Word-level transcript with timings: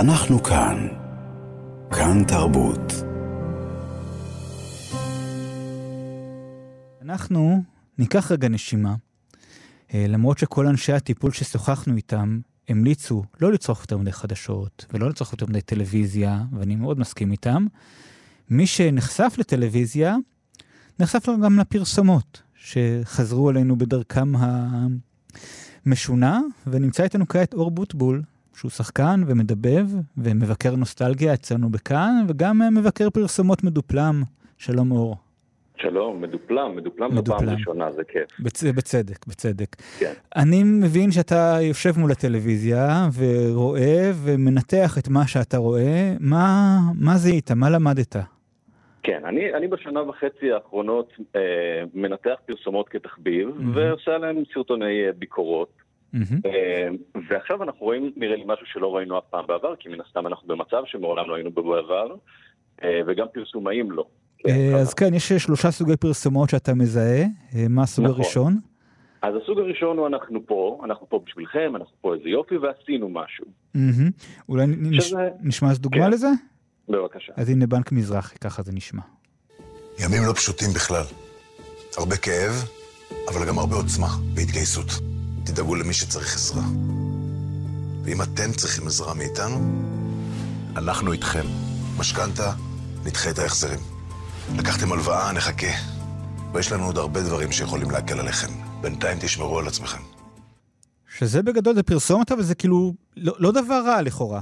אנחנו 0.00 0.42
כאן. 0.42 0.88
כאן 1.90 2.24
תרבות. 2.24 2.92
אנחנו 7.02 7.62
ניקח 7.98 8.32
רגע 8.32 8.48
נשימה, 8.48 8.94
אה, 9.94 10.06
למרות 10.08 10.38
שכל 10.38 10.66
אנשי 10.66 10.92
הטיפול 10.92 11.32
ששוחחנו 11.32 11.96
איתם 11.96 12.40
המליצו 12.68 13.22
לא 13.40 13.52
לצרוך 13.52 13.80
יותר 13.80 13.98
מדי 13.98 14.12
חדשות 14.12 14.86
ולא 14.92 15.08
לצרוך 15.08 15.32
יותר 15.32 15.46
מדי 15.46 15.60
טלוויזיה, 15.60 16.42
ואני 16.52 16.76
מאוד 16.76 16.98
מסכים 16.98 17.32
איתם. 17.32 17.66
מי 18.50 18.66
שנחשף 18.66 19.34
לטלוויזיה, 19.38 20.16
נחשף 21.00 21.28
גם 21.44 21.58
לפרסומות 21.58 22.42
שחזרו 22.54 23.48
עלינו 23.48 23.76
בדרכם 23.76 24.32
המשונה, 25.86 26.40
ונמצא 26.66 27.02
איתנו 27.02 27.28
כעת 27.28 27.54
אור 27.54 27.70
בוטבול, 27.70 28.22
שהוא 28.56 28.70
שחקן 28.70 29.20
ומדבב 29.26 29.86
ומבקר 30.16 30.76
נוסטלגיה 30.76 31.34
אצלנו 31.34 31.68
בכאן, 31.68 32.24
וגם 32.28 32.60
מבקר 32.74 33.10
פרסומות 33.10 33.64
מדופלם. 33.64 34.22
שלום 34.58 34.92
אור. 34.92 35.16
שלום, 35.76 36.20
מדופלם, 36.22 36.76
מדופלם, 36.76 37.10
מדופלם. 37.12 37.36
בפעם 37.36 37.48
ראשונה, 37.48 37.92
זה 37.92 38.04
כיף. 38.04 38.40
בצ... 38.40 38.64
בצדק, 38.64 39.26
בצדק. 39.26 39.76
כן. 39.98 40.12
אני 40.36 40.62
מבין 40.64 41.10
שאתה 41.10 41.58
יושב 41.62 41.90
מול 41.98 42.10
הטלוויזיה 42.10 43.08
ורואה 43.18 44.10
ומנתח 44.24 44.98
את 44.98 45.08
מה 45.08 45.26
שאתה 45.26 45.56
רואה. 45.56 46.14
מה, 46.20 46.78
מה 47.00 47.16
זיהית? 47.16 47.50
מה 47.50 47.70
למדת? 47.70 48.16
כן, 49.02 49.20
אני, 49.24 49.54
אני 49.54 49.68
בשנה 49.68 50.02
וחצי 50.02 50.52
האחרונות 50.52 51.12
אה, 51.36 51.40
מנתח 51.94 52.34
פרסומות 52.46 52.88
כתחביב, 52.88 53.48
mm-hmm. 53.48 53.62
ועושה 53.74 54.14
עליהן 54.14 54.42
סרטוני 54.54 55.06
אה, 55.06 55.12
ביקורות. 55.18 55.85
Mm-hmm. 56.14 56.48
ועכשיו 57.28 57.62
אנחנו 57.62 57.80
רואים, 57.80 58.12
נראה 58.16 58.36
לי, 58.36 58.44
משהו 58.46 58.66
שלא 58.66 58.96
ראינו 58.96 59.18
אף 59.18 59.24
פעם 59.30 59.46
בעבר, 59.46 59.76
כי 59.76 59.88
מן 59.88 60.00
הסתם 60.00 60.26
אנחנו 60.26 60.48
במצב 60.48 60.82
שמעולם 60.86 61.28
לא 61.28 61.34
היינו 61.34 61.50
בו 61.50 61.62
בעבר, 61.62 62.14
אה, 62.82 63.00
וגם 63.06 63.26
פרסומאים 63.34 63.90
לא. 63.90 64.04
כן, 64.38 64.50
אה, 64.50 64.76
אז 64.80 64.94
כן, 64.94 65.14
יש 65.14 65.32
שלושה 65.32 65.70
סוגי 65.70 65.96
פרסומות 65.96 66.50
שאתה 66.50 66.74
מזהה. 66.74 67.24
מה 67.68 67.82
הסוג 67.82 68.04
נכון. 68.04 68.16
הראשון? 68.16 68.58
אז 69.22 69.34
הסוג 69.42 69.58
הראשון 69.58 69.98
הוא 69.98 70.06
אנחנו 70.06 70.46
פה, 70.46 70.80
אנחנו 70.84 71.08
פה 71.08 71.20
בשבילכם, 71.26 71.72
אנחנו 71.76 71.96
פה 72.00 72.14
איזה 72.14 72.28
יופי 72.28 72.56
ועשינו 72.56 73.08
משהו. 73.08 73.44
אולי 74.48 74.64
שזה... 75.00 75.28
נשמע 75.42 75.70
איזה 75.70 75.80
דוגמה 75.80 76.04
כן. 76.04 76.10
לזה? 76.10 76.28
בבקשה. 76.88 77.32
אז 77.36 77.50
הנה 77.50 77.66
בנק 77.66 77.92
מזרחי, 77.92 78.38
ככה 78.38 78.62
זה 78.62 78.72
נשמע. 78.72 79.02
ימים 80.04 80.22
לא 80.28 80.32
פשוטים 80.32 80.68
בכלל. 80.74 81.04
הרבה 81.96 82.16
כאב, 82.16 82.52
אבל 83.28 83.48
גם 83.48 83.58
הרבה 83.58 83.76
עוצמה 83.76 84.08
והתגייסות. 84.34 85.05
תדאגו 85.46 85.74
למי 85.74 85.92
שצריך 85.92 86.34
עזרה. 86.34 86.62
ואם 88.04 88.22
אתם 88.22 88.52
צריכים 88.52 88.86
עזרה 88.86 89.14
מאיתנו, 89.14 89.56
אנחנו 90.76 91.12
איתכם. 91.12 91.46
משכנתה, 91.98 92.52
נדחה 93.06 93.30
את 93.30 93.38
ההחזרים. 93.38 93.78
לקחתם 94.58 94.92
הלוואה, 94.92 95.32
נחכה. 95.32 95.72
ויש 96.54 96.72
לנו 96.72 96.84
עוד 96.84 96.98
הרבה 96.98 97.20
דברים 97.20 97.52
שיכולים 97.52 97.90
להקל 97.90 98.18
עליכם. 98.20 98.52
בינתיים 98.82 99.18
תשמרו 99.20 99.58
על 99.58 99.66
עצמכם. 99.66 100.02
שזה 101.18 101.42
בגדול 101.42 101.74
זה 101.74 101.82
פרסומת, 101.82 102.32
אבל 102.32 102.42
זה 102.42 102.54
כאילו 102.54 102.92
לא, 103.16 103.32
לא 103.38 103.50
דבר 103.52 103.80
רע 103.86 104.02
לכאורה. 104.02 104.40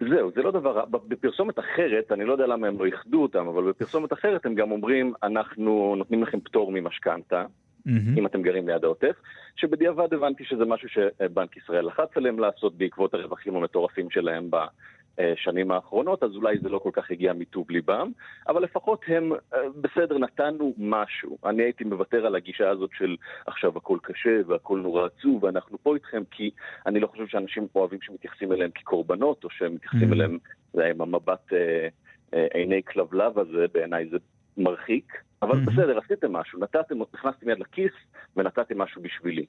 זהו, 0.00 0.30
זה 0.34 0.42
לא 0.42 0.50
דבר 0.50 0.70
רע. 0.70 0.84
בפרסומת 0.90 1.58
אחרת, 1.58 2.12
אני 2.12 2.24
לא 2.24 2.32
יודע 2.32 2.46
למה 2.46 2.66
הם 2.66 2.78
לא 2.78 2.86
איחדו 2.86 3.22
אותם, 3.22 3.46
אבל 3.46 3.62
בפרסומת 3.68 4.12
אחרת 4.12 4.46
הם 4.46 4.54
גם 4.54 4.70
אומרים, 4.70 5.12
אנחנו 5.22 5.94
נותנים 5.98 6.22
לכם 6.22 6.40
פטור 6.40 6.72
ממשכנתה, 6.72 7.44
mm-hmm. 7.88 8.18
אם 8.18 8.26
אתם 8.26 8.42
גרים 8.42 8.68
ליד 8.68 8.84
העוטף, 8.84 9.16
שבדיעבד 9.56 10.14
הבנתי 10.14 10.44
שזה 10.44 10.64
משהו 10.64 10.88
שבנק 10.88 11.56
ישראל 11.56 11.86
לחץ 11.86 12.16
עליהם 12.16 12.38
לעשות 12.38 12.78
בעקבות 12.78 13.14
הרווחים 13.14 13.56
המטורפים 13.56 14.10
שלהם 14.10 14.50
בשנים 14.50 15.70
האחרונות, 15.70 16.22
אז 16.22 16.30
אולי 16.36 16.58
זה 16.58 16.68
לא 16.68 16.78
כל 16.78 16.90
כך 16.92 17.10
הגיע 17.10 17.32
מטוב 17.32 17.70
ליבם, 17.70 18.10
אבל 18.48 18.62
לפחות 18.62 19.02
הם, 19.06 19.32
אה, 19.32 19.58
בסדר, 19.80 20.18
נתנו 20.18 20.74
משהו. 20.78 21.38
אני 21.44 21.62
הייתי 21.62 21.84
מוותר 21.84 22.26
על 22.26 22.34
הגישה 22.34 22.70
הזאת 22.70 22.90
של 22.98 23.16
עכשיו 23.46 23.76
הכל 23.76 23.98
קשה 24.02 24.40
והכל 24.46 24.78
נורא 24.78 25.06
עצוב 25.06 25.44
ואנחנו 25.44 25.78
פה 25.82 25.94
איתכם, 25.94 26.22
כי 26.30 26.50
אני 26.86 27.00
לא 27.00 27.06
חושב 27.06 27.26
שאנשים 27.26 27.66
אוהבים 27.74 27.98
שמתייחסים 28.02 28.52
אליהם 28.52 28.70
כקורבנות, 28.70 29.44
או 29.44 29.50
שהם 29.50 29.74
מתייחסים 29.74 30.10
mm-hmm. 30.10 30.14
אליהם, 30.14 30.38
זה 30.72 30.86
עם 30.86 31.00
המבט 31.00 31.52
אה, 31.52 31.88
אה, 32.34 32.46
עיני 32.54 32.82
כלבלב 32.82 33.38
הזה, 33.38 33.66
בעיניי 33.72 34.08
זה 34.10 34.16
מרחיק. 34.56 35.12
אבל 35.42 35.52
mm-hmm. 35.52 35.70
בסדר, 35.70 35.98
עשיתם 36.04 36.32
משהו, 36.32 36.58
נתתם, 36.60 36.94
נכנסתם 37.14 37.48
יד 37.48 37.58
לכיס 37.58 37.92
ונתתם 38.36 38.78
משהו 38.78 39.02
בשבילי. 39.02 39.44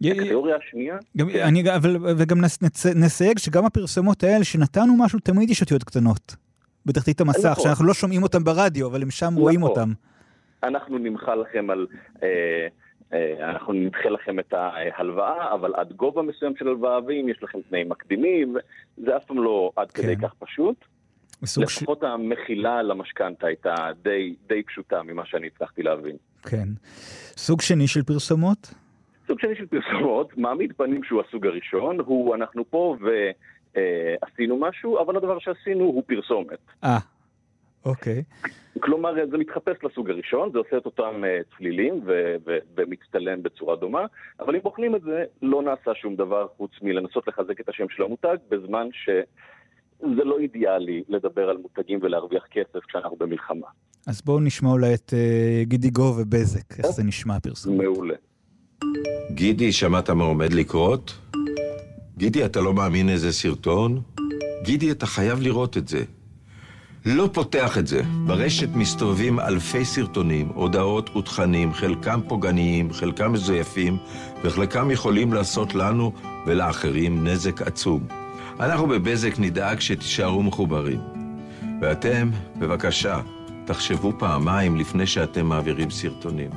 התיאוריה 0.00 0.56
השנייה... 0.56 0.96
גם, 1.16 1.30
כן. 1.32 1.42
אני, 1.42 1.74
אבל, 1.76 1.96
וגם 2.18 2.40
נס, 2.40 2.86
נסייג 2.96 3.38
שגם 3.38 3.64
הפרסומות 3.64 4.22
האלה 4.22 4.44
שנתנו 4.44 4.96
משהו, 4.98 5.18
תמיד 5.18 5.50
יש 5.50 5.60
אותיות 5.60 5.84
קטנות. 5.84 6.36
בתחתית 6.86 7.20
המסך, 7.20 7.50
נכון. 7.50 7.64
שאנחנו 7.64 7.84
לא 7.84 7.94
שומעים 7.94 8.22
אותם 8.22 8.44
ברדיו, 8.44 8.86
אבל 8.86 9.02
הם 9.02 9.10
שם 9.10 9.26
נכון. 9.26 9.42
רואים 9.42 9.62
אותם. 9.62 9.88
אנחנו 10.62 10.98
נמחה 10.98 11.34
לכם 11.34 11.70
על... 11.70 11.86
אה, 12.22 12.68
אה, 13.12 13.50
אנחנו 13.50 13.72
נדחה 13.72 14.08
לכם 14.08 14.38
את 14.38 14.54
ההלוואה, 14.54 15.54
אבל 15.54 15.74
עד 15.74 15.92
גובה 15.92 16.22
מסוים 16.22 16.56
של 16.56 16.68
הלוואה, 16.68 16.98
ואם 17.06 17.28
יש 17.28 17.42
לכם 17.42 17.58
תנאים 17.68 17.88
מקדימים, 17.88 18.56
זה 18.96 19.16
אף 19.16 19.24
פעם 19.24 19.42
לא 19.42 19.72
עד 19.76 19.90
כן. 19.90 20.02
כדי 20.02 20.16
כך 20.16 20.34
פשוט. 20.38 20.84
לפחות 21.62 21.98
ש... 22.00 22.04
המחילה 22.04 22.82
למשכנתה 22.82 23.46
הייתה 23.46 23.74
די, 24.02 24.34
די 24.46 24.62
פשוטה 24.62 25.02
ממה 25.02 25.26
שאני 25.26 25.46
הצלחתי 25.46 25.82
להבין. 25.82 26.16
כן. 26.42 26.68
סוג 27.36 27.60
שני 27.60 27.86
של 27.86 28.02
פרסומות? 28.02 28.74
סוג 29.26 29.40
שני 29.40 29.56
של 29.56 29.66
פרסומות, 29.66 30.38
מעמיד 30.38 30.72
פנים 30.76 31.04
שהוא 31.04 31.22
הסוג 31.28 31.46
הראשון, 31.46 32.00
הוא 32.00 32.34
אנחנו 32.34 32.64
פה 32.70 32.96
ועשינו 33.00 34.54
אה, 34.64 34.68
משהו, 34.68 35.02
אבל 35.02 35.16
הדבר 35.16 35.38
שעשינו 35.38 35.84
הוא 35.84 36.02
פרסומת. 36.06 36.58
אה, 36.84 36.98
אוקיי. 37.84 38.22
כלומר, 38.80 39.14
זה 39.30 39.38
מתחפש 39.38 39.76
לסוג 39.82 40.10
הראשון, 40.10 40.52
זה 40.52 40.58
עושה 40.58 40.76
את 40.76 40.86
אותם 40.86 41.22
uh, 41.24 41.56
צלילים 41.56 42.00
ו- 42.06 42.36
ו- 42.46 42.58
ומצטלם 42.76 43.42
בצורה 43.42 43.76
דומה, 43.76 44.06
אבל 44.40 44.54
אם 44.54 44.60
בוחנים 44.62 44.96
את 44.96 45.02
זה, 45.02 45.24
לא 45.42 45.62
נעשה 45.62 45.94
שום 45.94 46.16
דבר 46.16 46.46
חוץ 46.56 46.70
מלנסות 46.82 47.28
לחזק 47.28 47.60
את 47.60 47.68
השם 47.68 47.88
של 47.88 48.02
המותג, 48.02 48.36
בזמן 48.48 48.88
ש... 48.92 49.08
זה 50.16 50.24
לא 50.24 50.38
אידיאלי 50.38 51.02
לדבר 51.08 51.48
על 51.48 51.56
מותגים 51.56 51.98
ולהרוויח 52.02 52.42
כסף 52.50 52.84
כשאנחנו 52.88 53.16
במלחמה. 53.16 53.66
אז 54.06 54.22
בואו 54.22 54.40
נשמע 54.40 54.70
אולי 54.70 54.94
את 54.94 55.12
uh, 55.12 55.68
גידי 55.68 55.90
גו 55.90 56.14
ובזק, 56.18 56.78
איך 56.78 56.86
זה 56.86 57.04
נשמע 57.04 57.36
הפרסום. 57.36 57.78
מעולה. 57.78 58.14
גידי, 59.30 59.72
שמעת 59.72 60.10
מה 60.10 60.24
עומד 60.24 60.52
לקרות? 60.52 61.18
גידי, 62.16 62.44
אתה 62.44 62.60
לא 62.60 62.74
מאמין 62.74 63.08
איזה 63.08 63.32
סרטון? 63.32 64.00
גידי, 64.64 64.90
אתה 64.90 65.06
חייב 65.06 65.40
לראות 65.40 65.76
את 65.76 65.88
זה. 65.88 66.04
לא 67.06 67.28
פותח 67.32 67.78
את 67.78 67.86
זה. 67.86 68.02
ברשת 68.26 68.68
מסתובבים 68.74 69.40
אלפי 69.40 69.84
סרטונים, 69.84 70.48
הודעות 70.48 71.16
ותכנים, 71.16 71.72
חלקם 71.72 72.20
פוגעניים, 72.28 72.92
חלקם 72.92 73.32
מזויפים, 73.32 73.96
וחלקם 74.44 74.90
יכולים 74.90 75.32
לעשות 75.32 75.74
לנו 75.74 76.12
ולאחרים 76.46 77.26
נזק 77.26 77.62
עצום. 77.62 78.23
אנחנו 78.60 78.86
בבזק 78.86 79.38
נדאג 79.38 79.80
שתישארו 79.80 80.42
מחוברים. 80.42 80.98
ואתם, 81.80 82.30
בבקשה, 82.58 83.20
תחשבו 83.66 84.12
פעמיים 84.18 84.76
לפני 84.76 85.06
שאתם 85.06 85.46
מעבירים 85.46 85.90
סרטונים. 85.90 86.50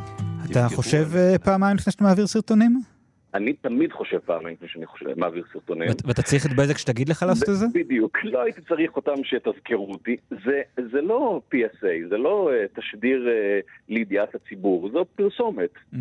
אתה 0.52 0.68
חושב 0.76 1.06
אה, 1.16 1.38
פעמיים 1.44 1.76
לפני 1.76 1.92
שאתה 1.92 2.04
מעביר 2.04 2.28
סרטונים? 2.28 2.82
אני 3.34 3.54
תמיד 3.54 3.92
חושב 3.92 4.18
פעמיים 4.18 4.56
לפני 4.56 4.68
שאני 4.68 4.86
חושב, 4.86 5.06
מעביר 5.20 5.44
סרטונים. 5.54 5.90
ואתה 6.06 6.22
צריך 6.22 6.46
את 6.46 6.54
בזק 6.54 6.78
שתגיד 6.78 7.10
לך 7.10 7.24
לעשות 7.28 7.50
את 7.50 7.56
זה? 7.56 7.66
בדיוק, 7.74 8.18
לא 8.24 8.42
הייתי 8.42 8.62
צריך 8.62 8.96
אותם 8.96 9.24
שתזכרו 9.24 9.92
אותי. 9.92 10.18
זה, 10.30 10.62
זה 10.92 11.02
לא 11.02 11.42
PSA, 11.54 12.10
זה 12.10 12.18
לא 12.18 12.50
uh, 12.52 12.80
תשדיר 12.80 13.28
uh, 13.28 13.66
לידיעת 13.90 14.36
הציבור, 14.36 14.90
זו 14.94 15.06
פרסומת. 15.16 15.70
Mm-hmm. 15.94 15.98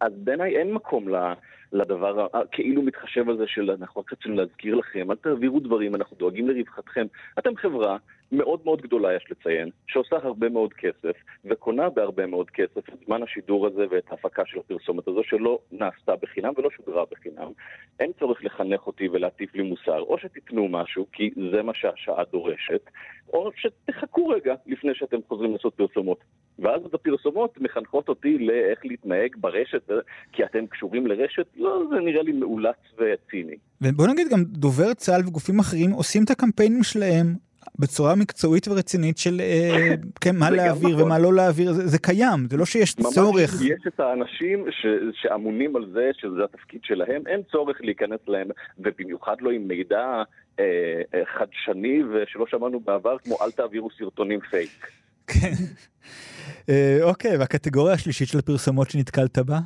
אז 0.00 0.12
בעיניי 0.16 0.56
אין 0.56 0.72
מקום 0.72 1.08
ל... 1.08 1.32
לדבר 1.72 2.26
הכאילו 2.32 2.82
מתחשב 2.82 3.30
הזה 3.30 3.46
של 3.46 3.70
אנחנו 3.70 4.00
רק 4.00 4.12
רצינו 4.12 4.34
להזכיר 4.34 4.74
לכם, 4.74 5.10
אל 5.10 5.16
תעבירו 5.16 5.60
דברים, 5.60 5.94
אנחנו 5.94 6.16
דואגים 6.16 6.48
לרווחתכם. 6.48 7.06
אתם 7.38 7.56
חברה 7.56 7.96
מאוד 8.32 8.60
מאוד 8.64 8.82
גדולה, 8.82 9.14
יש 9.14 9.26
לציין, 9.30 9.70
שעושה 9.86 10.16
הרבה 10.22 10.48
מאוד 10.48 10.72
כסף, 10.72 11.16
וקונה 11.44 11.90
בהרבה 11.90 12.26
מאוד 12.26 12.50
כסף 12.50 12.88
את 12.88 12.94
זמן 13.06 13.22
השידור 13.22 13.66
הזה 13.66 13.86
ואת 13.90 14.10
ההפקה 14.10 14.42
של 14.46 14.58
הפרסומת 14.58 15.08
הזו, 15.08 15.22
שלא 15.24 15.58
נעשתה 15.72 16.16
בחינם 16.16 16.52
ולא 16.56 16.70
שודרה 16.70 17.04
בחינם. 17.10 17.52
אין 18.00 18.12
צורך 18.18 18.44
לחנך 18.44 18.86
אותי 18.86 19.08
ולהטיף 19.08 19.54
לי 19.54 19.62
מוסר, 19.62 20.00
או 20.00 20.18
שתקנו 20.18 20.68
משהו, 20.68 21.06
כי 21.12 21.30
זה 21.52 21.62
מה 21.62 21.74
שהשעה 21.74 22.24
דורשת, 22.32 22.90
או 23.32 23.50
שתחכו 23.56 24.28
רגע 24.28 24.54
לפני 24.66 24.94
שאתם 24.94 25.18
חוזרים 25.28 25.52
לעשות 25.52 25.74
פרסומות. 25.74 26.18
ואז 26.58 26.84
את 26.84 26.94
הפרסומות 26.94 27.60
מחנכות 27.60 28.08
אותי 28.08 28.38
לאיך 28.38 28.78
להתנהג 28.84 29.36
ברשת, 29.36 29.90
כי 30.32 30.44
אתם 30.44 30.66
קשורים 30.66 31.06
לרשת, 31.06 31.46
לא, 31.56 31.82
זה 31.90 31.96
נראה 31.96 32.22
לי 32.22 32.32
מאולץ 32.32 32.76
וציני. 32.98 33.56
ובוא 33.80 34.06
נגיד 34.06 34.28
גם 34.28 34.44
דובר 34.44 34.94
צה"ל 34.94 35.20
וגופים 35.26 35.58
אחרים 35.58 35.90
עושים 35.90 36.24
את 36.24 36.30
הקמפיינים 36.30 36.82
שלהם 36.82 37.26
בצורה 37.78 38.14
מקצועית 38.14 38.68
ורצינית 38.68 39.18
של 39.18 39.40
אה, 39.40 39.94
כן, 40.22 40.36
מה 40.36 40.50
להעביר 40.50 40.88
נכון. 40.88 41.02
ומה 41.02 41.18
לא 41.18 41.34
להעביר, 41.34 41.72
זה, 41.72 41.86
זה 41.86 41.98
קיים, 41.98 42.48
זה 42.50 42.56
לא 42.56 42.64
שיש 42.64 42.98
ממש 42.98 43.14
צורך. 43.14 43.50
ממש 43.52 43.70
יש 43.70 43.86
את 43.86 44.00
האנשים 44.00 44.66
ש, 44.70 44.86
שאמונים 45.12 45.76
על 45.76 45.86
זה, 45.92 46.10
שזה 46.20 46.44
התפקיד 46.44 46.80
שלהם, 46.84 47.22
אין 47.26 47.40
צורך 47.52 47.76
להיכנס 47.80 48.20
להם, 48.28 48.48
ובמיוחד 48.78 49.36
לא 49.40 49.50
עם 49.50 49.68
מידע 49.68 50.22
אה, 50.58 50.64
אה, 51.14 51.22
חדשני 51.38 52.02
ושלא 52.04 52.46
שמענו 52.46 52.80
בעבר, 52.80 53.18
כמו 53.18 53.36
אל 53.42 53.50
תעבירו 53.50 53.88
סרטונים 53.98 54.40
פייק. 54.40 54.86
כן. 55.26 55.52
אה, 56.68 56.98
אוקיי, 57.02 57.36
והקטגוריה 57.36 57.94
השלישית 57.94 58.28
של 58.28 58.38
הפרסומות 58.38 58.90
שנתקלת 58.90 59.38
בה? 59.38 59.58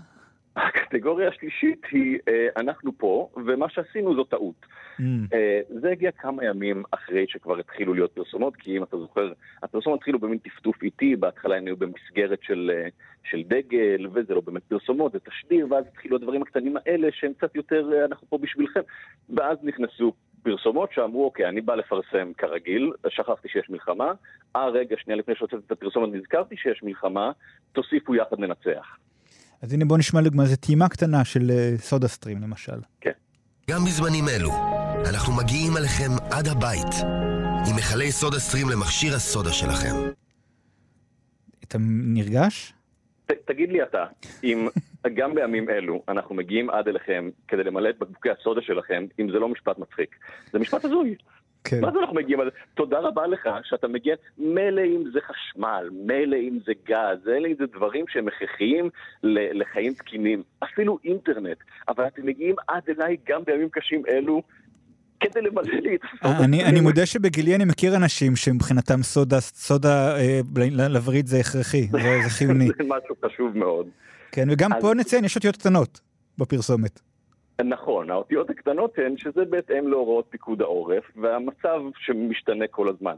הקטגוריה 0.56 1.28
השלישית 1.28 1.82
היא, 1.90 2.18
אה, 2.28 2.46
אנחנו 2.56 2.98
פה, 2.98 3.28
ומה 3.46 3.66
שעשינו 3.68 4.14
זו 4.14 4.24
טעות. 4.24 4.66
Mm. 5.00 5.02
אה, 5.34 5.60
זה 5.80 5.90
הגיע 5.90 6.10
כמה 6.10 6.44
ימים 6.44 6.82
אחרי 6.90 7.24
שכבר 7.28 7.58
התחילו 7.58 7.94
להיות 7.94 8.12
פרסומות, 8.12 8.56
כי 8.56 8.76
אם 8.76 8.82
אתה 8.82 8.98
זוכר, 8.98 9.32
הפרסומות 9.62 9.98
התחילו 9.98 10.18
במין 10.18 10.38
טפטוף 10.38 10.82
איטי, 10.82 11.16
בהתחלה 11.16 11.56
הם 11.56 11.66
היו 11.66 11.76
במסגרת 11.76 12.38
של, 12.42 12.70
של 13.24 13.42
דגל, 13.42 14.06
וזה 14.12 14.34
לא 14.34 14.40
באמת 14.40 14.62
פרסומות, 14.62 15.12
זה 15.12 15.18
תשדיר, 15.18 15.66
ואז 15.70 15.84
התחילו 15.86 16.16
הדברים 16.16 16.42
הקטנים 16.42 16.76
האלה 16.76 17.08
שהם 17.12 17.32
קצת 17.32 17.56
יותר, 17.56 18.04
אנחנו 18.04 18.26
פה 18.28 18.38
בשבילכם. 18.38 18.80
ואז 19.36 19.58
נכנסו 19.62 20.12
פרסומות 20.46 20.92
שאמרו, 20.92 21.24
אוקיי, 21.24 21.48
אני 21.48 21.60
בא 21.60 21.74
לפרסם 21.74 22.32
כרגיל, 22.38 22.92
שכחתי 23.08 23.48
שיש 23.48 23.70
מלחמה, 23.70 24.12
אה, 24.56 24.68
רגע, 24.68 24.96
שנייה 24.98 25.18
לפני 25.18 25.34
שהוצאתי 25.34 25.62
את 25.66 25.72
הפרסומת 25.72 26.14
נזכרתי 26.14 26.56
שיש 26.56 26.82
מלחמה, 26.82 27.32
תוסיפו 27.72 28.14
יחד 28.14 28.38
ננצח. 28.38 28.96
אז 29.62 29.72
הנה 29.72 29.84
בוא 29.84 29.98
נשמע 29.98 30.20
לגמרי, 30.20 30.46
זו 30.46 30.56
טעימה 30.56 30.88
קטנה 30.88 31.24
של 31.24 31.50
סודה 31.76 32.08
סטרים 32.08 32.42
למשל. 32.42 32.80
כן. 33.00 33.10
גם 33.70 33.78
בזמנים 33.86 34.24
אלו, 34.28 34.50
אנחנו 35.10 35.32
מגיעים 35.36 35.76
עליכם 35.76 36.10
עד 36.30 36.48
הבית, 36.48 36.94
עם 37.68 37.76
מכלי 37.76 38.12
סודה 38.12 38.38
סטרים 38.38 38.66
למכשיר 38.70 39.14
הסודה 39.14 39.52
שלכם. 39.52 39.94
אתה 41.64 41.78
נרגש? 42.14 42.72
ת, 43.26 43.32
תגיד 43.44 43.68
לי 43.68 43.82
אתה, 43.82 44.04
אם 44.44 44.68
גם 45.08 45.34
בימים 45.34 45.70
אלו 45.70 46.02
אנחנו 46.08 46.34
מגיעים 46.34 46.70
עד 46.70 46.88
אליכם 46.88 47.30
כדי 47.48 47.64
למלא 47.64 47.88
את 47.88 47.98
בקבוקי 47.98 48.30
הסודה 48.30 48.62
שלכם, 48.62 49.06
אם 49.20 49.30
זה 49.32 49.38
לא 49.38 49.48
משפט 49.48 49.78
מצחיק. 49.78 50.16
זה 50.52 50.58
משפט 50.58 50.84
הזוי. 50.84 51.14
כן. 51.64 51.80
מה 51.80 51.92
זה 51.92 51.98
אנחנו 51.98 52.14
מגיעים? 52.14 52.40
תודה 52.74 52.98
רבה 52.98 53.26
לך 53.26 53.48
שאתה 53.64 53.88
מגיע, 53.88 54.14
מילא 54.38 54.82
אם 54.82 55.04
זה 55.12 55.18
חשמל, 55.20 55.88
מילא 55.92 56.36
אם 56.36 56.58
זה 56.66 56.72
גז, 56.86 57.28
אלה 57.28 57.48
אם 57.48 57.54
זה 57.58 57.64
דברים 57.66 58.04
שהם 58.08 58.28
הכרחיים 58.28 58.90
לחיים 59.22 59.92
תקינים, 59.94 60.42
אפילו 60.64 60.98
אינטרנט, 61.04 61.56
אבל 61.88 62.06
אתם 62.06 62.26
מגיעים 62.26 62.54
עד 62.68 62.82
אליי 62.88 63.16
גם 63.28 63.40
בימים 63.46 63.68
קשים 63.68 64.02
אלו. 64.08 64.42
כדי 65.20 65.40
למלא 65.40 65.62
לי 65.62 65.94
את 65.94 66.00
הסודה. 66.04 66.44
אני, 66.44 66.80
מודה 66.80 67.06
שבגילי 67.06 67.54
אני 67.54 67.64
מכיר 67.64 67.96
אנשים 67.96 68.36
שמבחינתם 68.36 69.02
סודה, 69.02 69.40
סודה 69.40 70.16
אה, 70.16 70.40
לווריד 70.88 71.26
זה 71.26 71.38
הכרחי, 71.38 71.86
זה 71.92 71.98
חיוני. 72.28 72.66
זה 72.78 72.84
משהו 72.84 73.14
חשוב 73.24 73.58
מאוד. 73.58 73.86
כן, 74.32 74.48
וגם 74.50 74.72
אז... 74.72 74.82
פה 74.82 74.94
נציין, 74.94 75.24
יש 75.24 75.36
אותיות 75.36 75.56
קטנות 75.56 76.00
בפרסומת. 76.38 77.00
נכון, 77.64 78.10
האותיות 78.10 78.50
הקטנות 78.50 78.98
הן 78.98 79.16
שזה 79.16 79.44
בהתאם 79.44 79.88
להוראות 79.88 80.26
פיקוד 80.30 80.62
העורף 80.62 81.04
והמצב 81.16 81.80
שמשתנה 81.98 82.66
כל 82.70 82.88
הזמן. 82.88 83.14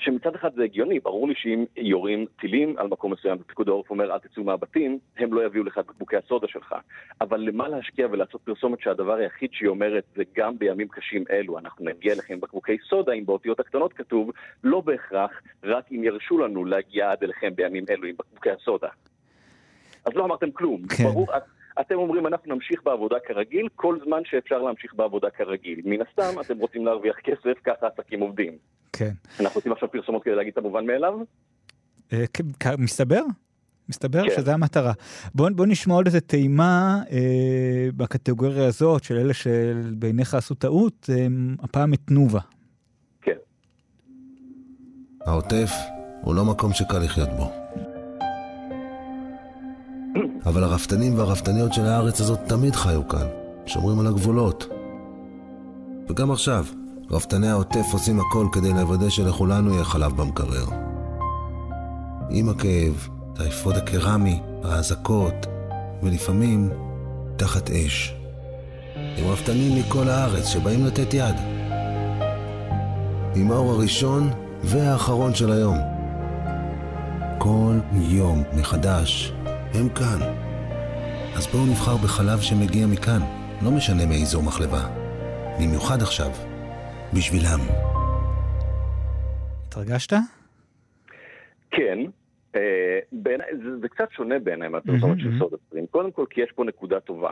שמצד 0.00 0.34
אחד 0.34 0.54
זה 0.54 0.64
הגיוני, 0.64 1.00
ברור 1.00 1.28
לי 1.28 1.34
שאם 1.36 1.64
יורים 1.76 2.26
טילים 2.40 2.78
על 2.78 2.86
מקום 2.86 3.12
מסוים 3.12 3.38
ופיקוד 3.40 3.68
העורף 3.68 3.90
אומר 3.90 4.14
אל 4.14 4.18
תצאו 4.18 4.44
מהבתים, 4.44 4.98
הם 5.18 5.32
לא 5.32 5.46
יביאו 5.46 5.64
לך 5.64 5.78
את 5.78 5.86
בקבוקי 5.86 6.16
הסודה 6.16 6.48
שלך. 6.48 6.74
אבל 7.20 7.40
למה 7.40 7.68
להשקיע 7.68 8.06
ולעשות 8.10 8.40
פרסומת 8.40 8.80
שהדבר 8.80 9.14
היחיד 9.14 9.50
שהיא 9.52 9.68
אומרת 9.68 10.04
זה 10.16 10.22
גם 10.36 10.58
בימים 10.58 10.88
קשים 10.88 11.24
אלו, 11.30 11.58
אנחנו 11.58 11.84
נגיע 11.84 12.12
אליכם 12.12 12.34
עם 12.34 12.40
בקבוקי 12.40 12.76
סודה, 12.88 13.12
אם 13.12 13.26
באותיות 13.26 13.60
הקטנות 13.60 13.92
כתוב, 13.92 14.30
לא 14.64 14.80
בהכרח, 14.80 15.30
רק 15.64 15.84
אם 15.92 16.04
ירשו 16.04 16.38
לנו 16.38 16.64
להגיע 16.64 17.10
עד 17.10 17.22
אליכם 17.22 17.54
בימים 17.54 17.84
אלו 17.90 18.08
עם 18.08 18.14
בקבוקי 18.18 18.50
הסודה. 18.50 18.88
אז 20.04 20.12
לא 20.14 20.24
אמרתם 20.24 20.50
כלום. 20.50 20.82
כן. 20.86 21.04
ברור, 21.04 21.26
אתם 21.80 21.94
אומרים 21.94 22.26
אנחנו 22.26 22.54
נמשיך 22.54 22.80
בעבודה 22.84 23.16
כרגיל, 23.26 23.68
כל 23.76 23.98
זמן 24.06 24.20
שאפשר 24.24 24.58
להמשיך 24.58 24.94
בעבודה 24.94 25.30
כרגיל. 25.30 25.80
מן 25.84 25.98
הסתם, 26.02 26.40
אתם 26.40 26.58
רוצים 26.58 26.86
להרוויח 26.86 27.16
כסף, 27.24 27.58
ככה 27.64 27.86
עסקים 27.86 28.20
עובדים. 28.20 28.52
כן. 28.92 29.10
אנחנו 29.40 29.58
עושים 29.58 29.72
עכשיו 29.72 29.90
פרסומות 29.90 30.24
כדי 30.24 30.34
להגיד 30.34 30.52
את 30.52 30.58
המובן 30.58 30.86
מאליו? 30.86 31.14
אה, 32.12 32.24
כן, 32.32 32.70
מסתבר? 32.78 33.22
מסתבר 33.88 34.22
כן. 34.22 34.36
שזו 34.36 34.50
המטרה. 34.50 34.92
בוא, 35.34 35.50
בוא 35.50 35.66
נשמע 35.66 35.94
עוד 35.94 36.06
איזה 36.06 36.20
טעימה 36.20 36.98
אה, 37.10 37.88
בקטגוריה 37.96 38.66
הזאת 38.66 39.04
של 39.04 39.16
אלה 39.16 39.34
שבעיניך 39.34 40.34
עשו 40.34 40.54
טעות, 40.54 41.10
אה, 41.12 41.26
הפעם 41.62 41.94
את 41.94 42.00
תנובה. 42.04 42.40
כן. 43.22 43.36
העוטף 45.26 45.70
הוא 46.22 46.34
לא 46.34 46.44
מקום 46.44 46.72
שקל 46.72 46.98
לחיות 46.98 47.28
בו. 47.28 47.52
אבל 50.46 50.64
הרפתנים 50.64 51.18
והרפתניות 51.18 51.72
של 51.72 51.86
הארץ 51.86 52.20
הזאת 52.20 52.38
תמיד 52.46 52.76
חיו 52.76 53.08
כאן, 53.08 53.26
שומרים 53.66 54.00
על 54.00 54.06
הגבולות. 54.06 54.66
וגם 56.08 56.30
עכשיו, 56.30 56.64
רפתני 57.10 57.48
העוטף 57.48 57.86
עושים 57.92 58.20
הכל 58.20 58.46
כדי 58.52 58.72
לוודא 58.72 59.08
שלכולנו 59.08 59.74
יהיה 59.74 59.84
חלב 59.84 60.16
במקרר. 60.16 60.64
עם 62.30 62.48
הכאב, 62.48 63.08
האפוד 63.38 63.76
הקרמי, 63.76 64.40
האזעקות, 64.64 65.46
ולפעמים 66.02 66.70
תחת 67.36 67.70
אש. 67.70 68.14
עם 68.96 69.26
רפתנים 69.26 69.78
מכל 69.78 70.08
הארץ 70.08 70.46
שבאים 70.46 70.86
לתת 70.86 71.14
יד. 71.14 71.34
עם 73.34 73.52
האור 73.52 73.72
הראשון 73.72 74.30
והאחרון 74.64 75.34
של 75.34 75.52
היום. 75.52 75.78
כל 77.38 77.78
יום 77.92 78.42
מחדש 78.52 79.32
הם 79.74 79.88
כאן. 79.88 80.20
אז 81.36 81.46
בואו 81.46 81.66
נבחר 81.66 81.96
בחלב 82.04 82.40
שמגיע 82.40 82.86
מכאן, 82.92 83.22
לא 83.64 83.70
משנה 83.76 84.06
מאיזו 84.06 84.42
מחלבה. 84.42 84.82
במיוחד 85.58 86.02
עכשיו, 86.02 86.30
בשבילם. 87.14 87.60
התרגשת? 89.66 90.12
כן. 91.70 91.98
אה, 92.56 92.98
בין, 93.12 93.40
זה, 93.64 93.78
זה 93.80 93.88
קצת 93.88 94.12
שונה 94.12 94.38
בעיניי 94.38 94.68
מהפרסומת 94.68 95.18
mm-hmm, 95.18 95.22
של 95.22 95.38
סודה 95.38 95.56
סטרים. 95.66 95.86
קודם 95.86 96.10
כל 96.10 96.24
כי 96.30 96.40
יש 96.40 96.52
פה 96.52 96.64
נקודה 96.64 97.00
טובה. 97.00 97.30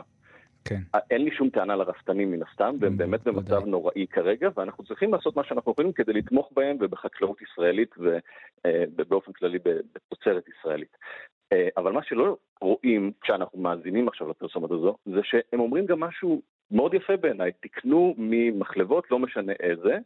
כן. 0.65 0.81
אין 1.11 1.23
לי 1.23 1.31
שום 1.31 1.49
טענה 1.49 1.75
לרפתנים 1.75 2.31
מן 2.31 2.43
הסתם, 2.43 2.75
והם 2.79 2.93
mm, 2.93 2.97
באמת 2.97 3.23
במצב 3.23 3.65
נוראי 3.65 4.07
כרגע, 4.07 4.49
ואנחנו 4.55 4.83
צריכים 4.83 5.13
לעשות 5.13 5.35
מה 5.35 5.43
שאנחנו 5.43 5.71
יכולים 5.71 5.91
כדי 5.91 6.13
לתמוך 6.13 6.49
בהם 6.55 6.77
ובחקלאות 6.79 7.41
ישראלית 7.41 7.95
ובאופן 8.97 9.31
כללי 9.31 9.59
בתוצרת 9.95 10.43
ישראלית. 10.47 10.97
אה, 11.53 11.67
אבל 11.77 11.91
מה 11.91 12.03
שלא 12.03 12.37
רואים 12.61 13.11
כשאנחנו 13.21 13.59
מאזינים 13.59 14.07
עכשיו 14.07 14.29
לפרסומת 14.29 14.71
הזו, 14.71 14.95
זה 15.05 15.19
שהם 15.23 15.59
אומרים 15.59 15.85
גם 15.85 15.99
משהו 15.99 16.41
מאוד 16.71 16.93
יפה 16.93 17.17
בעיניי, 17.17 17.51
תקנו 17.59 18.15
ממחלבות, 18.17 19.11
לא 19.11 19.19
משנה 19.19 19.53
איזה, 19.59 19.97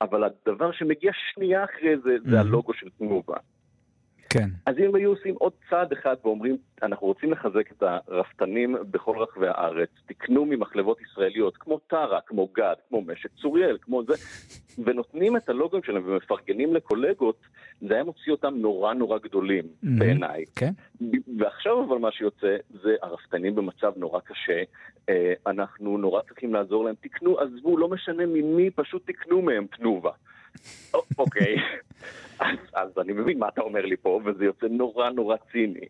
אבל 0.00 0.24
הדבר 0.24 0.72
שמגיע 0.72 1.12
שנייה 1.32 1.64
אחרי 1.64 1.98
זה, 1.98 2.16
זה 2.30 2.40
הלוגו 2.40 2.74
של 2.74 2.88
תנובה. 2.98 3.36
כן. 4.30 4.48
אז 4.66 4.74
אם 4.78 4.94
היו 4.94 5.10
עושים 5.10 5.34
עוד 5.38 5.52
צעד 5.70 5.92
אחד 5.92 6.16
ואומרים, 6.24 6.56
אנחנו 6.82 7.06
רוצים 7.06 7.32
לחזק 7.32 7.72
את 7.72 7.82
הרפתנים 7.82 8.76
בכל 8.90 9.18
רחבי 9.18 9.46
הארץ, 9.48 9.88
תקנו 10.06 10.44
ממחלבות 10.44 11.00
ישראליות, 11.00 11.56
כמו 11.56 11.78
טרה, 11.78 12.20
כמו 12.26 12.48
גד, 12.54 12.74
כמו 12.88 13.02
משק 13.02 13.30
צוריאל, 13.42 13.78
כמו 13.80 14.02
זה, 14.04 14.14
ונותנים 14.84 15.36
את 15.36 15.48
הלוגים 15.48 15.82
שלהם 15.82 16.02
ומפרגנים 16.06 16.74
לקולגות, 16.74 17.40
זה 17.80 17.94
היה 17.94 18.04
מוציא 18.04 18.32
אותם 18.32 18.54
נורא 18.56 18.94
נורא 18.94 19.18
גדולים 19.18 19.64
mm-hmm. 19.64 19.88
בעיניי. 19.98 20.44
כן. 20.56 20.70
ועכשיו 21.38 21.84
אבל 21.84 21.98
מה 21.98 22.12
שיוצא, 22.12 22.56
זה 22.82 22.96
הרפתנים 23.02 23.54
במצב 23.54 23.92
נורא 23.96 24.20
קשה, 24.20 24.62
אה, 25.08 25.32
אנחנו 25.46 25.98
נורא 25.98 26.22
צריכים 26.22 26.54
לעזור 26.54 26.84
להם, 26.84 26.94
תקנו, 27.00 27.38
עזבו, 27.38 27.76
לא 27.76 27.88
משנה 27.88 28.26
ממי, 28.26 28.70
פשוט 28.70 29.10
תקנו 29.10 29.42
מהם 29.42 29.66
תנובה. 29.76 30.10
אוקיי, 31.18 31.56
אז, 32.38 32.56
אז 32.74 32.88
אני 32.98 33.12
מבין 33.12 33.38
מה 33.38 33.48
אתה 33.48 33.60
אומר 33.60 33.84
לי 33.84 33.96
פה, 33.96 34.20
וזה 34.24 34.44
יוצא 34.44 34.66
נורא 34.66 35.10
נורא 35.10 35.36
ציני. 35.52 35.86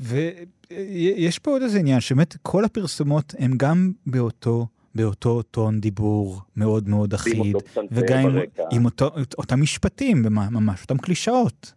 ויש 0.00 1.38
פה 1.38 1.50
עוד 1.50 1.62
איזה 1.62 1.78
עניין, 1.78 2.00
שבאמת 2.00 2.36
כל 2.42 2.64
הפרסומות 2.64 3.34
הן 3.38 3.52
גם 3.56 3.92
באותו, 4.06 4.66
באותו 4.94 5.42
טון 5.42 5.80
דיבור 5.80 6.40
מאוד 6.56 6.88
מאוד 6.88 7.14
אחיד, 7.14 7.56
וגם 7.90 8.38
עם, 8.72 8.84
אותו, 8.84 9.10
אותם 9.38 9.62
משפטים 9.62 10.22
ממש, 10.22 10.82
אותם 10.82 10.98
קלישאות. 10.98 11.72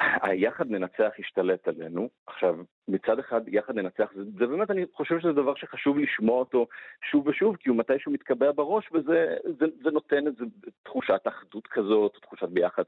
היחד 0.00 0.70
ננצח 0.70 1.10
השתלט 1.18 1.68
עלינו. 1.68 2.08
עכשיו, 2.26 2.56
מצד 2.88 3.18
אחד, 3.18 3.40
יחד 3.48 3.74
ננצח, 3.74 4.12
זה, 4.14 4.22
זה 4.38 4.46
באמת, 4.46 4.70
אני 4.70 4.84
חושב 4.92 5.20
שזה 5.20 5.32
דבר 5.32 5.54
שחשוב 5.54 5.98
לשמוע 5.98 6.38
אותו 6.38 6.66
שוב 7.10 7.26
ושוב, 7.26 7.56
כי 7.56 7.68
הוא 7.68 7.78
מתישהו 7.78 8.12
מתקבע 8.12 8.52
בראש, 8.52 8.88
וזה 8.92 9.36
זה, 9.58 9.66
זה 9.82 9.90
נותן 9.90 10.26
איזו 10.26 10.44
תחושת 10.82 11.20
אחדות 11.28 11.66
כזאת, 11.66 12.16
תחושת 12.22 12.48
ביחד. 12.48 12.82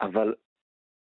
אבל 0.00 0.34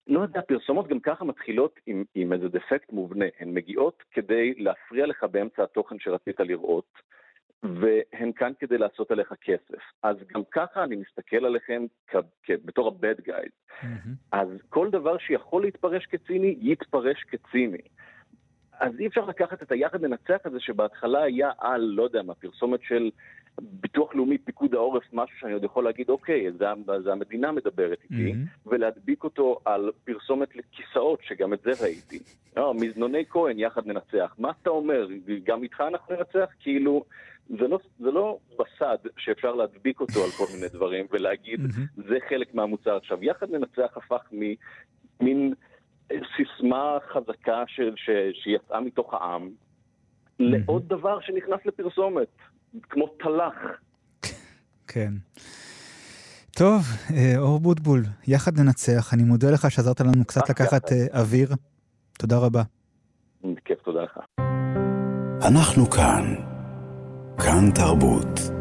לא 0.07 0.19
יודע, 0.19 0.41
פרסומות 0.41 0.88
גם 0.88 1.00
ככה 1.00 1.25
מתחילות 1.25 1.79
עם, 1.86 2.03
עם 2.15 2.33
איזה 2.33 2.50
דפקט 2.50 2.91
מובנה. 2.91 3.25
הן 3.39 3.53
מגיעות 3.53 4.03
כדי 4.12 4.53
להפריע 4.57 5.05
לך 5.05 5.24
באמצע 5.24 5.63
התוכן 5.63 6.00
שרצית 6.00 6.39
לראות. 6.39 6.93
והם 7.63 8.32
כאן 8.32 8.51
כדי 8.60 8.78
לעשות 8.78 9.12
עליך 9.12 9.34
כסף. 9.42 9.82
אז 10.04 10.18
גם 10.34 10.42
ככה 10.51 10.84
אני 10.84 10.96
מסתכל 10.96 11.46
עליכם 11.46 11.86
כ- 12.08 12.16
כ- 12.44 12.66
בתור 12.66 12.88
ה-bad 12.88 13.22
guys. 13.30 13.82
Mm-hmm. 13.82 14.10
אז 14.32 14.48
כל 14.70 14.89
דבר 14.89 15.18
שיכול 15.18 15.62
להתפרש 15.62 16.06
כציני, 16.06 16.56
יתפרש 16.60 17.24
כציני. 17.24 17.82
אז 18.80 19.00
אי 19.00 19.08
אפשר 19.08 19.25
לקחת 19.25 19.63
את 19.63 19.72
היחד 19.72 20.01
לנצח 20.01 20.38
הזה 20.46 20.60
שבהתחלה 20.60 21.24
היה 21.24 21.51
על, 21.58 21.82
לא 21.82 22.04
יודע 22.04 22.22
מה, 22.24 22.36
פרסומת 22.36 22.82
של 22.82 23.12
ביטוח 23.62 24.15
לאומי, 24.15 24.38
פיקוד 24.38 24.75
העורף, 24.75 25.03
משהו 25.13 25.38
שאני 25.39 25.53
עוד 25.53 25.63
יכול 25.63 25.84
להגיד, 25.84 26.10
אוקיי, 26.10 26.51
זה, 26.51 26.65
זה 27.03 27.12
המדינה 27.12 27.51
מדברת 27.51 27.98
איתי, 28.03 28.32
mm-hmm. 28.32 28.70
ולהדביק 28.70 29.24
אותו 29.24 29.60
על 29.65 29.91
פרסומת 30.03 30.56
לכיסאות, 30.56 31.20
שגם 31.24 31.53
את 31.53 31.60
זה 31.62 31.72
ראיתי. 31.84 32.20
לא, 32.58 32.74
מזנוני 32.74 33.25
כהן, 33.29 33.60
יחד 33.60 33.88
ננצח. 33.88 34.36
מה 34.38 34.51
אתה 34.62 34.70
אומר? 34.70 35.08
גם 35.44 35.63
איתך 35.63 35.84
אנחנו 35.88 36.15
ננצח? 36.15 36.50
כאילו, 36.60 37.03
זה 37.50 37.68
לא, 37.68 37.79
זה 38.00 38.12
לא 38.12 38.38
בסד 38.60 38.98
שאפשר 39.18 39.56
להדביק 39.56 40.00
אותו 40.00 40.24
על 40.24 40.29
כל 40.29 40.46
מיני 40.56 40.68
דברים 40.75 41.06
ולהגיד, 41.12 41.60
mm-hmm. 41.60 42.01
זה 42.08 42.18
חלק 42.29 42.53
מהמוצר. 42.53 42.98
עכשיו, 42.98 43.24
יחד 43.24 43.51
ננצח 43.51 43.98
הפך 43.98 44.32
ממין 44.32 45.53
סיסמה 46.10 46.98
חזקה 47.13 47.63
של, 47.68 47.94
ש, 47.96 48.10
שיצאה 48.34 48.79
מתוך 48.82 49.13
העם, 49.13 49.48
mm-hmm. 49.48 50.44
לעוד 50.44 50.88
דבר 50.88 51.20
שנכנס 51.22 51.60
לפרסומת. 51.65 52.27
כמו 52.90 53.08
תל"ח. 53.08 53.56
כן. 54.88 55.14
טוב, 56.52 56.84
אה, 57.14 57.38
אור 57.38 57.60
בוטבול, 57.60 58.04
יחד 58.28 58.60
ננצח. 58.60 59.14
אני 59.14 59.24
מודה 59.24 59.52
לך 59.52 59.72
שעזרת 59.72 60.02
לנו 60.02 60.26
קצת 60.26 60.50
לקחת 60.50 60.92
אה, 60.92 61.20
אוויר. 61.20 61.50
תודה 62.18 62.38
רבה. 62.38 62.64
כיף, 63.66 63.80
תודה 63.82 64.04
לך. 64.04 64.20
אנחנו 65.48 65.90
כאן. 65.90 66.36
כאן 67.38 67.72
תרבות. 67.76 68.59